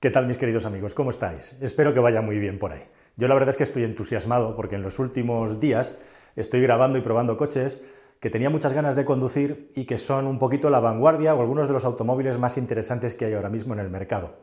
[0.00, 0.94] ¿Qué tal mis queridos amigos?
[0.94, 1.56] ¿Cómo estáis?
[1.60, 2.84] Espero que vaya muy bien por ahí.
[3.16, 6.00] Yo la verdad es que estoy entusiasmado porque en los últimos días
[6.36, 7.84] estoy grabando y probando coches
[8.20, 11.66] que tenía muchas ganas de conducir y que son un poquito la vanguardia o algunos
[11.66, 14.36] de los automóviles más interesantes que hay ahora mismo en el mercado.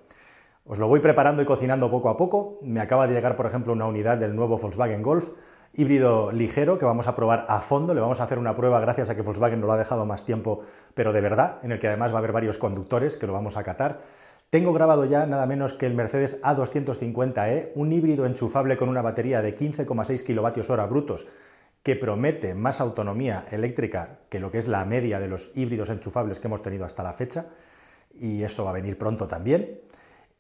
[0.66, 2.60] Os lo voy preparando y cocinando poco a poco.
[2.62, 5.30] Me acaba de llegar, por ejemplo, una unidad del nuevo Volkswagen Golf
[5.78, 7.94] híbrido ligero que vamos a probar a fondo.
[7.94, 10.26] Le vamos a hacer una prueba gracias a que Volkswagen nos lo ha dejado más
[10.26, 10.62] tiempo,
[10.94, 13.58] pero de verdad, en el que además va a haber varios conductores que lo vamos
[13.58, 14.02] a catar.
[14.56, 19.42] Tengo grabado ya nada menos que el Mercedes A250e, un híbrido enchufable con una batería
[19.42, 21.28] de 15,6 kWh brutos
[21.84, 26.40] que promete más autonomía eléctrica que lo que es la media de los híbridos enchufables
[26.40, 27.48] que hemos tenido hasta la fecha,
[28.14, 29.82] y eso va a venir pronto también.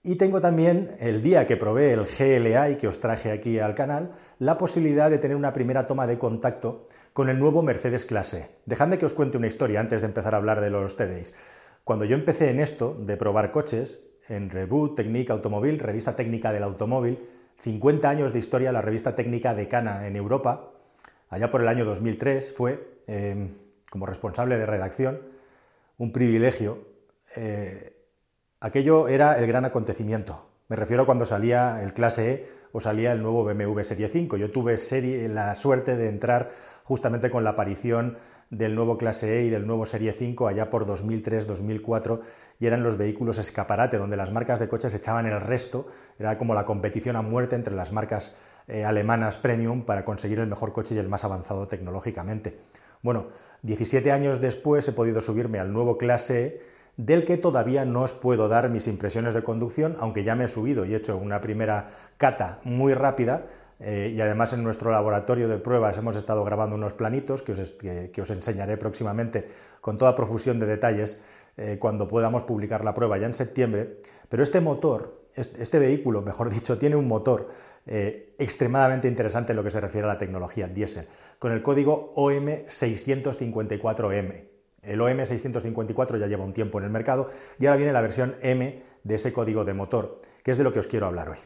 [0.02, 3.76] Y tengo también, el día que probé el GLA y que os traje aquí al
[3.76, 8.59] canal, la posibilidad de tener una primera toma de contacto con el nuevo Mercedes Clase.
[8.66, 11.34] Dejadme que os cuente una historia antes de empezar a hablar de los TDIs.
[11.85, 16.63] Cuando yo empecé en esto de probar coches, en Reboot, Technique Automóvil, revista técnica del
[16.63, 17.20] automóvil,
[17.62, 20.71] 50 años de historia, la revista técnica decana en Europa,
[21.29, 23.51] allá por el año 2003, fue, em,
[23.91, 25.20] como responsable de redacción,
[25.99, 26.79] un privilegio.
[27.35, 27.95] Eh,
[28.62, 30.43] aquello era el gran acontecimiento.
[30.70, 34.38] Me refiero a cuando salía el clase E o salía el nuevo BMW Serie 5.
[34.38, 34.76] Yo tuve
[35.29, 36.49] la suerte de entrar
[36.84, 38.17] justamente con la aparición
[38.57, 42.20] del nuevo clase E y del nuevo Serie 5 allá por 2003-2004
[42.59, 46.53] y eran los vehículos escaparate donde las marcas de coches echaban el resto, era como
[46.53, 48.35] la competición a muerte entre las marcas
[48.67, 52.57] eh, alemanas premium para conseguir el mejor coche y el más avanzado tecnológicamente.
[53.01, 53.27] Bueno,
[53.63, 58.13] 17 años después he podido subirme al nuevo clase E del que todavía no os
[58.13, 61.41] puedo dar mis impresiones de conducción, aunque ya me he subido y he hecho una
[61.41, 63.48] primera cata muy rápida,
[63.79, 68.31] eh, y además en nuestro laboratorio de pruebas hemos estado grabando unos planitos que os,
[68.31, 69.50] enseñaré próximamente
[69.81, 71.22] con toda profusión de detalles
[71.57, 73.97] eh, cuando podamos publicar la prueba ya en septiembre.
[74.29, 77.50] Pero este motor, este, vehículo, mejor dicho, tiene un motor
[77.85, 81.07] eh, extremadamente interesante en lo que se refiere a la tecnología diésel,
[81.38, 84.45] con el código OM654M.
[84.83, 87.27] El OM654 ya lleva un tiempo en el mercado
[87.59, 90.71] y ahora viene la versión M de ese código de motor, que es de lo
[90.71, 91.39] que os quiero hablar hoy.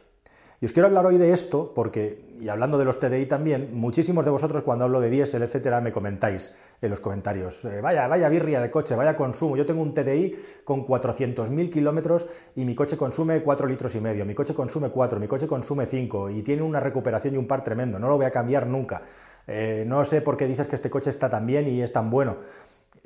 [0.61, 4.25] Y os quiero hablar hoy de esto porque, y hablando de los TDI también, muchísimos
[4.25, 8.27] de vosotros cuando hablo de diésel, etcétera, me comentáis en los comentarios, eh, vaya, vaya
[8.27, 12.27] birria de coche, vaya consumo, yo tengo un TDI con 400.000 kilómetros
[12.57, 15.85] y mi coche consume 4 litros y medio, mi coche consume 4, mi coche consume
[15.85, 19.01] 5 y tiene una recuperación y un par tremendo, no lo voy a cambiar nunca.
[19.47, 22.09] Eh, no sé por qué dices que este coche está tan bien y es tan
[22.09, 22.37] bueno.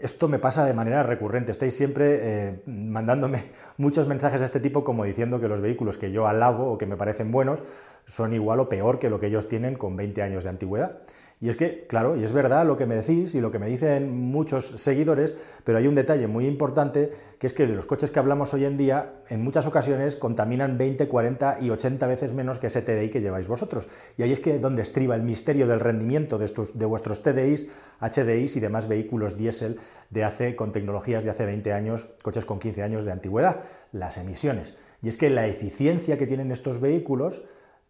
[0.03, 1.53] Esto me pasa de manera recurrente.
[1.53, 3.41] Estáis siempre eh, mandándome
[3.77, 6.85] muchos mensajes de este tipo como diciendo que los vehículos que yo alabo o que
[6.85, 7.63] me parecen buenos
[8.05, 10.99] son igual o peor que lo que ellos tienen con 20 años de antigüedad.
[11.41, 13.67] Y es que, claro, y es verdad lo que me decís y lo que me
[13.67, 15.35] dicen muchos seguidores,
[15.65, 18.77] pero hay un detalle muy importante, que es que los coches que hablamos hoy en
[18.77, 23.19] día, en muchas ocasiones contaminan 20, 40 y 80 veces menos que ese TDI que
[23.19, 23.89] lleváis vosotros.
[24.17, 27.67] Y ahí es que donde estriba el misterio del rendimiento de, estos, de vuestros TDIs,
[27.99, 29.79] HDIs y demás vehículos diésel
[30.11, 34.17] de hace, con tecnologías de hace 20 años, coches con 15 años de antigüedad, las
[34.17, 34.77] emisiones.
[35.01, 37.43] Y es que la eficiencia que tienen estos vehículos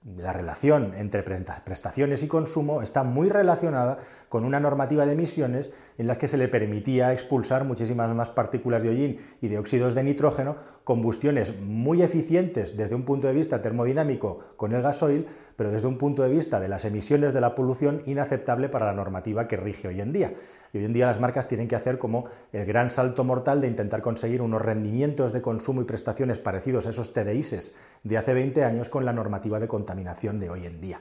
[0.06, 6.08] la relación entre prestaciones y consumo está muy relacionada con una normativa de emisiones en
[6.08, 10.04] la que se le permitía expulsar muchísimas más partículas de hollín y de óxidos de
[10.04, 15.26] nitrógeno, combustiones muy eficientes desde un punto de vista termodinámico con el gasoil,
[15.56, 18.94] pero desde un punto de vista de las emisiones de la polución inaceptable para la
[18.94, 20.34] normativa que rige hoy en día.
[20.74, 23.68] Y hoy en día las marcas tienen que hacer como el gran salto mortal de
[23.68, 28.64] intentar conseguir unos rendimientos de consumo y prestaciones parecidos a esos TDIs de hace 20
[28.64, 31.00] años con la normativa de contaminación de hoy en día.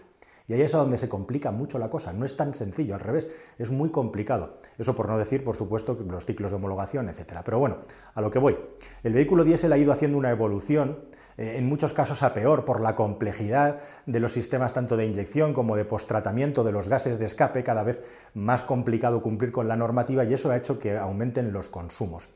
[0.48, 3.30] Y ahí es donde se complica mucho la cosa, no es tan sencillo, al revés,
[3.58, 4.58] es muy complicado.
[4.78, 7.38] Eso por no decir, por supuesto, los ciclos de homologación, etc.
[7.44, 7.78] Pero bueno,
[8.14, 8.56] a lo que voy.
[9.02, 10.98] El vehículo diésel ha ido haciendo una evolución
[11.36, 15.76] en muchos casos a peor por la complejidad de los sistemas tanto de inyección como
[15.76, 18.02] de postratamiento de los gases de escape, cada vez
[18.34, 22.28] más complicado cumplir con la normativa y eso ha hecho que aumenten los consumos.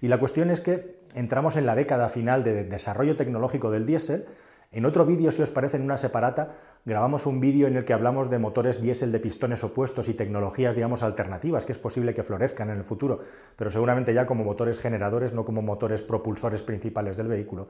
[0.00, 4.26] Y la cuestión es que entramos en la década final de desarrollo tecnológico del diésel.
[4.70, 7.94] En otro vídeo, si os parece, en una separata, grabamos un vídeo en el que
[7.94, 12.22] hablamos de motores diésel de pistones opuestos y tecnologías, digamos, alternativas, que es posible que
[12.22, 13.20] florezcan en el futuro,
[13.56, 17.68] pero seguramente ya como motores generadores, no como motores propulsores principales del vehículo.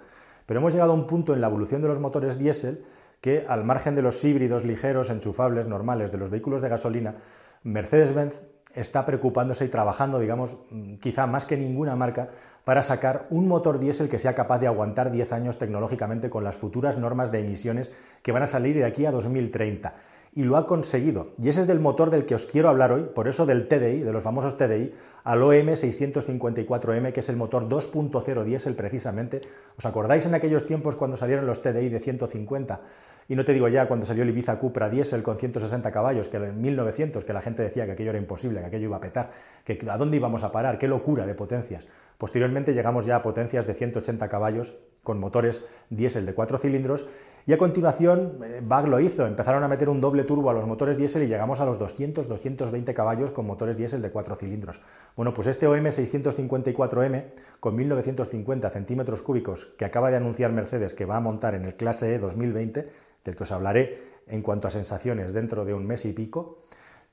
[0.49, 2.83] Pero hemos llegado a un punto en la evolución de los motores diésel
[3.21, 7.17] que, al margen de los híbridos ligeros, enchufables, normales, de los vehículos de gasolina,
[7.65, 8.41] Mercedes-Benz
[8.75, 12.31] está preocupándose y trabajando, digamos, mm, quizá más que ninguna marca,
[12.65, 16.57] para sacar un motor diésel que sea capaz de aguantar 10 años tecnológicamente con las
[16.57, 17.93] futuras normas de emisiones
[18.23, 19.97] que van a salir de aquí a 2030.
[20.33, 21.29] Y lo ha conseguido.
[21.39, 24.01] Y ese es del motor del que os quiero hablar hoy, por eso del TDI,
[24.01, 24.93] de los famosos TDI,
[25.25, 29.41] al OM654M, que es el motor 2.0 diésel precisamente.
[29.77, 32.81] ¿Os acordáis en aquellos tiempos cuando salieron los TDI de 150?
[33.29, 36.39] Y no te digo ya cuando salió el Ibiza Cupra diésel con 160 caballos, que
[36.39, 39.31] en 1900, que la gente decía que aquello era imposible, que aquello iba a petar,
[39.65, 41.87] que a dónde íbamos a parar, qué locura de potencias.
[42.19, 44.75] Posteriormente llegamos ya a potencias de 180 caballos
[45.05, 47.07] con motores diésel de 4 cilindros
[47.47, 50.67] y a continuación eh, BAG lo hizo, empezaron a meter un doble turbo a los
[50.67, 54.81] motores diésel y llegamos a los 200-220 caballos con motores diésel de 4 cilindros.
[55.17, 57.25] Bueno, pues este OM 654M
[57.61, 61.77] con 1950 centímetros cúbicos que acaba de anunciar Mercedes que va a montar en el
[61.77, 62.89] clase E 2020,
[63.25, 66.65] del que os hablaré en cuanto a sensaciones dentro de un mes y pico,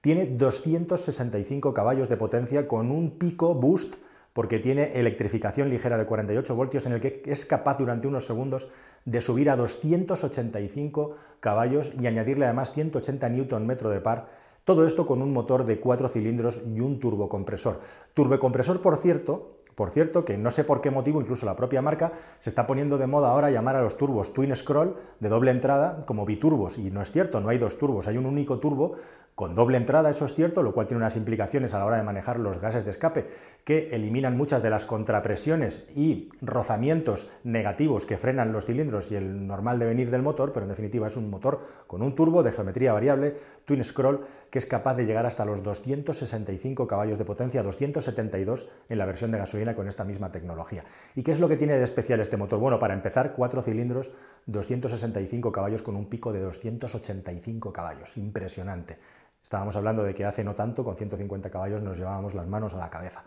[0.01, 3.95] tiene 265 caballos de potencia con un pico boost
[4.35, 8.67] porque tiene electrificación ligera de 48 voltios en el que es capaz durante unos segundos
[9.05, 14.27] de subir a 285 caballos y añadirle además 180 Nm de par.
[14.65, 17.79] Todo esto con un motor de 4 cilindros y un turbocompresor.
[18.13, 22.13] Turbocompresor, por cierto, por cierto, que no sé por qué motivo, incluso la propia marca
[22.39, 26.03] se está poniendo de moda ahora llamar a los turbos Twin Scroll de doble entrada
[26.05, 26.77] como biturbos.
[26.77, 28.95] Y no es cierto, no hay dos turbos, hay un único turbo
[29.35, 32.03] con doble entrada, eso es cierto, lo cual tiene unas implicaciones a la hora de
[32.03, 33.27] manejar los gases de escape
[33.65, 39.45] que eliminan muchas de las contrapresiones y rozamientos negativos que frenan los cilindros y el
[39.45, 42.93] normal devenir del motor, pero en definitiva es un motor con un turbo de geometría
[42.93, 43.35] variable,
[43.65, 48.97] twin scroll, que es capaz de llegar hasta los 265 caballos de potencia, 272 en
[48.97, 49.39] la versión de
[49.73, 50.83] con esta misma tecnología.
[51.15, 52.59] ¿Y qué es lo que tiene de especial este motor?
[52.59, 54.11] Bueno, para empezar, cuatro cilindros,
[54.45, 58.99] 265 caballos con un pico de 285 caballos, impresionante.
[59.41, 62.77] Estábamos hablando de que hace no tanto, con 150 caballos, nos llevábamos las manos a
[62.77, 63.23] la cabeza.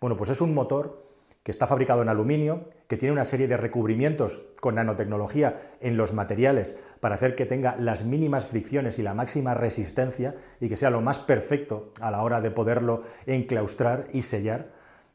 [0.00, 1.12] Bueno, pues es un motor
[1.42, 6.12] que está fabricado en aluminio, que tiene una serie de recubrimientos con nanotecnología en los
[6.12, 10.90] materiales para hacer que tenga las mínimas fricciones y la máxima resistencia y que sea
[10.90, 14.70] lo más perfecto a la hora de poderlo enclaustrar y sellar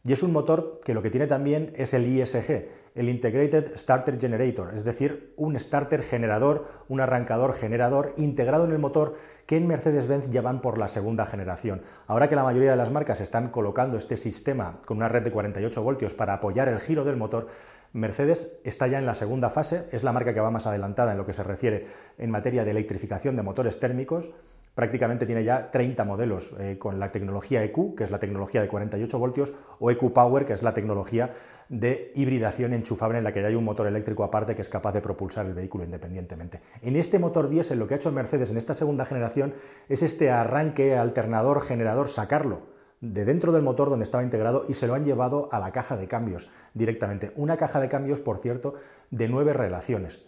[0.07, 4.17] y es un motor que lo que tiene también es el ISG, el Integrated Starter
[4.17, 9.15] Generator, es decir, un starter generador, un arrancador generador integrado en el motor
[9.45, 11.81] que en Mercedes-Benz ya van por la segunda generación.
[12.07, 15.31] Ahora que la mayoría de las marcas están colocando este sistema con una red de
[15.31, 17.47] 48 voltios para apoyar el giro del motor,
[17.91, 21.17] Mercedes está ya en la segunda fase, es la marca que va más adelantada en
[21.17, 21.85] lo que se refiere
[22.17, 24.29] en materia de electrificación de motores térmicos
[24.77, 28.67] prácticamente tiene ya 30 modelos eh, con la tecnología EQ, que es la tecnología de
[28.67, 31.31] 48 voltios, o EQ Power, que es la tecnología
[31.67, 34.91] de hibridación enchufable en la que ya hay un motor eléctrico aparte que es capaz
[34.91, 36.61] de propulsar el vehículo independientemente.
[36.83, 39.55] En este motor diésel lo que ha hecho Mercedes en esta segunda generación
[39.89, 44.85] es este arranque alternador generador, sacarlo de dentro del motor donde estaba integrado y se
[44.85, 47.31] lo han llevado a la caja de cambios directamente.
[47.35, 48.75] Una caja de cambios, por cierto,
[49.09, 50.23] de nueve relaciones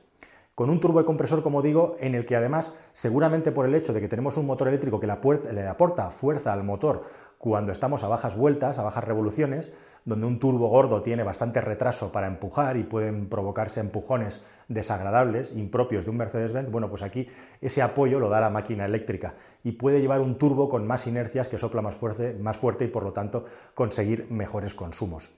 [0.59, 3.93] con un turbo de compresor, como digo, en el que además, seguramente por el hecho
[3.93, 7.05] de que tenemos un motor eléctrico que le aporta fuerza al motor
[7.39, 9.71] cuando estamos a bajas vueltas, a bajas revoluciones,
[10.03, 16.03] donde un turbo gordo tiene bastante retraso para empujar y pueden provocarse empujones desagradables, impropios
[16.03, 17.29] de un Mercedes-Benz, bueno, pues aquí
[17.61, 21.47] ese apoyo lo da la máquina eléctrica y puede llevar un turbo con más inercias
[21.47, 25.29] que sopla más fuerte, más fuerte y por lo tanto conseguir mejores consumos.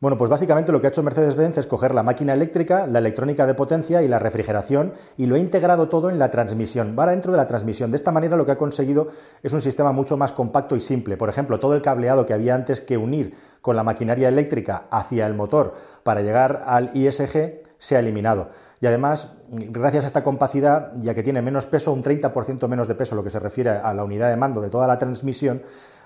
[0.00, 3.46] Bueno, pues básicamente lo que ha hecho Mercedes-Benz es coger la máquina eléctrica, la electrónica
[3.46, 7.32] de potencia y la refrigeración y lo ha integrado todo en la transmisión, va dentro
[7.32, 7.90] de la transmisión.
[7.90, 9.08] De esta manera lo que ha conseguido
[9.42, 11.16] es un sistema mucho más compacto y simple.
[11.16, 15.26] Por ejemplo, todo el cableado que había antes que unir con la maquinaria eléctrica hacia
[15.26, 18.48] el motor para llegar al ISG se ha eliminado.
[18.80, 22.94] Y además, gracias a esta compacidad, ya que tiene menos peso, un 30% menos de
[22.94, 25.62] peso, lo que se refiere a la unidad de mando de toda la transmisión,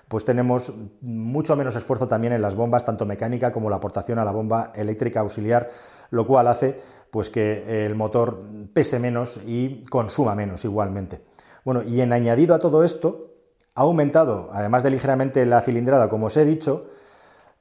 [0.06, 4.24] pues tenemos mucho menos esfuerzo también en las bombas, tanto mecánica como la aportación a
[4.24, 5.68] la bomba eléctrica auxiliar,
[6.10, 6.80] lo cual hace
[7.10, 8.42] pues que el motor
[8.72, 11.22] pese menos y consuma menos igualmente.
[11.64, 13.27] Bueno, y en añadido a todo esto,
[13.78, 16.90] ha aumentado, además de ligeramente la cilindrada, como os he dicho,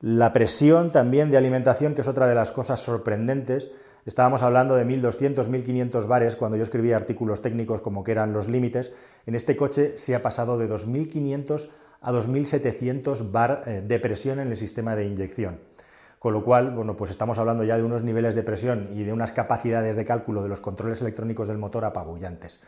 [0.02, 3.70] la presión también de alimentación, que es otra de las cosas sorprendentes.
[4.04, 8.48] Estábamos hablando de 1200, 1500 bares cuando yo escribía artículos técnicos como que eran los
[8.48, 8.94] límites.
[9.28, 11.70] En este coche se ha pasado de 2500
[12.02, 15.60] a 2.700 bar eh, de presión en el sistema de inyección.
[16.18, 19.14] Con lo cual, bueno, pues estamos hablando ya de unos niveles de presión y de
[19.14, 22.60] unas capacidades de cálculo de los controles electrónicos del motor apabullantes.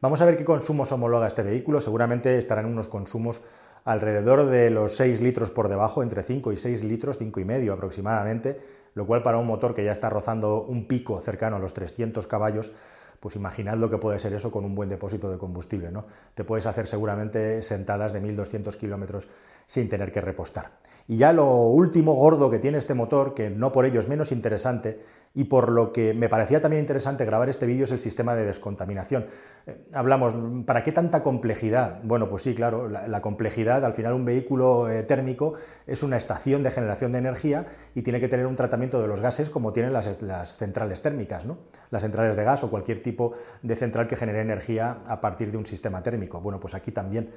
[0.00, 1.80] Vamos a ver qué consumos homologa este vehículo.
[1.80, 3.40] Seguramente estarán unos consumos
[3.84, 7.72] alrededor de los 6 litros por debajo, entre 5 y 6 litros, 5 y medio
[7.72, 8.60] aproximadamente,
[8.94, 12.26] lo cual para un motor que ya está rozando un pico cercano a los 300
[12.26, 12.72] caballos,
[13.20, 16.06] pues imaginad lo que puede ser eso con un buen depósito de combustible, ¿no?
[16.34, 19.28] Te puedes hacer seguramente sentadas de 1200 kilómetros
[19.66, 20.72] sin tener que repostar.
[21.06, 24.32] Y ya lo último gordo que tiene este motor, que no por ello es menos
[24.32, 25.00] interesante,
[25.36, 28.44] y por lo que me parecía también interesante grabar este vídeo es el sistema de
[28.44, 29.26] descontaminación.
[29.66, 32.00] Eh, hablamos, ¿para qué tanta complejidad?
[32.04, 35.54] Bueno, pues sí, claro, la, complejidad, al final un vehículo eh, térmico
[35.88, 39.20] es una estación de generación de energía y tiene que tener un tratamiento de los
[39.20, 41.58] gases como tienen las, las centrales térmicas, ¿no?
[41.90, 43.32] las centrales de gas o cualquier tipo
[43.62, 46.40] de central que genere energía a partir de un sistema térmico.
[46.40, 47.30] Bueno, pues aquí también.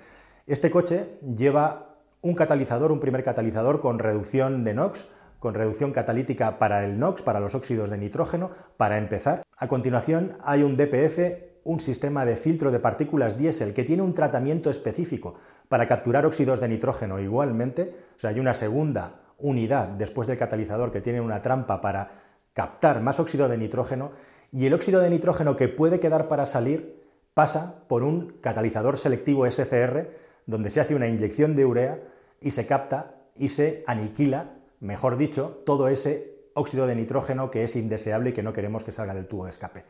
[0.45, 5.07] Este coche lleva un catalizador, un primer catalizador con reducción de NOx,
[5.39, 9.43] con reducción catalítica para el NOx, para los óxidos de nitrógeno, para empezar.
[9.57, 14.13] A continuación hay un DPF, un sistema de filtro de partículas diésel que tiene un
[14.13, 15.35] tratamiento específico
[15.69, 20.91] para capturar óxidos de nitrógeno igualmente, o sea, hay una segunda unidad después del catalizador
[20.91, 22.09] que tiene una trampa para
[22.53, 24.11] captar más óxido de nitrógeno
[24.51, 29.45] y el óxido de nitrógeno que puede quedar para salir pasa por un catalizador selectivo
[29.49, 31.99] SCR donde se hace una inyección de urea
[32.41, 37.75] y se capta y se aniquila mejor dicho, todo ese óxido de nitrógeno que es
[37.75, 39.83] indeseable y que no queremos que salga del tubo de escape.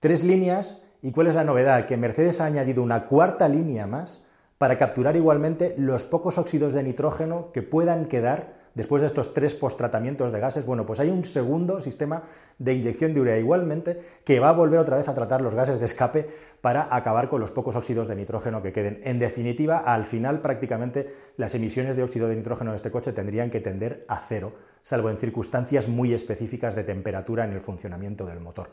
[0.00, 1.86] Tres líneas, ¿y cuál es la novedad?
[1.86, 4.22] Que Mercedes ha añadido una cuarta línea más
[4.58, 9.54] para capturar igualmente los pocos óxidos de nitrógeno que puedan quedar después de estos tres
[9.54, 12.22] posttratamientos de gases, bueno, pues hay un segundo sistema
[12.58, 15.78] de inyección de urea igualmente que va a volver otra vez a tratar los gases
[15.78, 16.28] de escape
[16.60, 19.00] para acabar con los pocos óxidos de nitrógeno que queden.
[19.04, 23.50] En definitiva, al final prácticamente las emisiones de óxido de nitrógeno de este coche tendrían
[23.50, 24.52] que tender a cero,
[24.82, 28.68] salvo en circunstancias muy específicas de temperatura en el funcionamiento del motor.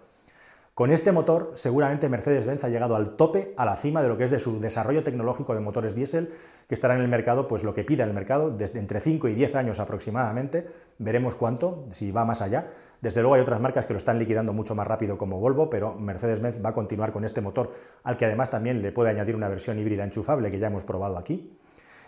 [0.74, 4.24] Con este motor, seguramente Mercedes-Benz ha llegado al tope, a la cima de lo que
[4.24, 6.34] es de su desarrollo tecnológico de motores diésel,
[6.70, 9.36] que estará en el mercado, pues lo que pida el mercado, desde entre 5 y
[9.36, 10.66] 10 años aproximadamente.
[10.98, 12.72] Veremos cuánto, si va más allá.
[13.02, 15.94] Desde luego hay otras marcas que lo están liquidando mucho más rápido como Volvo, pero
[15.96, 17.74] Mercedes-Benz va a continuar con este motor,
[18.04, 21.18] al que además también le puede añadir una versión híbrida enchufable que ya hemos probado
[21.18, 21.52] aquí.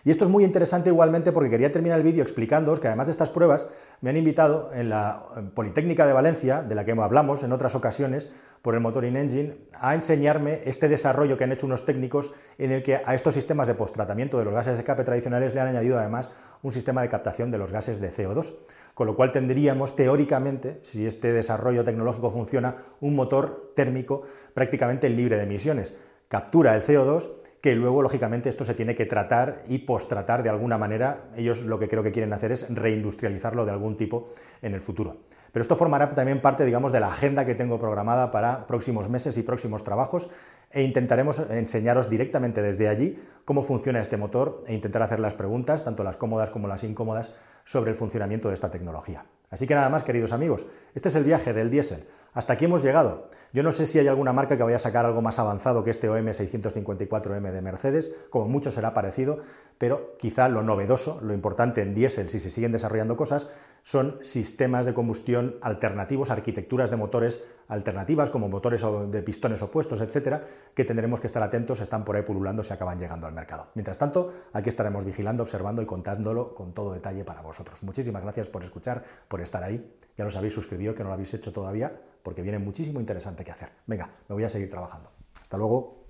[0.04, 3.12] Y esto es muy interesante igualmente porque quería terminar el vídeo explicándoos que además de
[3.12, 3.70] estas pruebas
[4.02, 8.30] me han invitado en la Politécnica de Valencia, de la que hablamos en otras ocasiones,
[8.60, 12.82] por el motor in-engine, a enseñarme este desarrollo que han hecho unos técnicos en el
[12.82, 15.98] que a estos sistemas de posttratamiento de los gases de escape tradicionales le han añadido
[15.98, 16.30] además
[16.62, 18.54] un sistema de captación de los gases de CO2.
[18.94, 24.22] Con lo cual tendríamos teóricamente, si este desarrollo tecnológico funciona, un motor térmico
[24.54, 25.96] prácticamente libre de emisiones.
[26.28, 30.76] Captura el CO2 que luego, lógicamente, esto se tiene que tratar y postratar de alguna
[30.76, 31.30] manera.
[31.34, 35.16] Ellos lo que creo que quieren hacer es reindustrializarlo de algún tipo en el futuro.
[35.50, 39.38] Pero esto formará también parte, digamos, de la agenda que tengo programada para próximos meses
[39.38, 40.28] y próximos trabajos
[40.70, 45.84] e intentaremos enseñaros directamente desde allí cómo funciona este motor e intentar hacer las preguntas,
[45.84, 47.32] tanto las cómodas como las incómodas,
[47.64, 49.24] sobre el funcionamiento de esta tecnología.
[49.54, 52.08] Así que nada más, queridos amigos, este es el viaje del diésel.
[52.32, 53.28] Hasta aquí hemos llegado.
[53.52, 55.90] Yo no sé si hay alguna marca que vaya a sacar algo más avanzado que
[55.90, 59.38] este OM654M de Mercedes, como mucho será parecido,
[59.78, 63.48] pero quizá lo novedoso, lo importante en diésel, si se siguen desarrollando cosas,
[63.84, 70.46] son sistemas de combustión alternativos, arquitecturas de motores alternativas, como motores de pistones opuestos, etcétera,
[70.74, 73.68] que tendremos que estar atentos, están por ahí pululando, se acaban llegando al mercado.
[73.74, 77.82] Mientras tanto, aquí estaremos vigilando, observando y contándolo con todo detalle para vosotros.
[77.82, 79.94] Muchísimas gracias por escuchar, por estar ahí.
[80.16, 83.50] Ya lo habéis suscribido, que no lo habéis hecho todavía, porque viene muchísimo interesante que
[83.50, 83.68] hacer.
[83.86, 85.10] Venga, me voy a seguir trabajando.
[85.42, 86.03] Hasta luego.